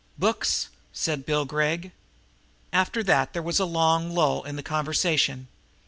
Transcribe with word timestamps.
"Books," 0.17 0.69
said 0.91 1.27
Bill 1.27 1.45
Gregg. 1.45 1.91
After 2.73 3.03
that 3.03 3.33
there 3.33 3.41
was 3.43 3.59
a 3.59 3.65
long 3.65 4.09
lull 4.15 4.41
in 4.41 4.55
the 4.55 4.63
conversation. 4.63 5.47